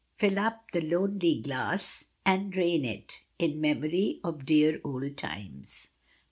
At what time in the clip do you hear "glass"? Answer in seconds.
1.41-2.05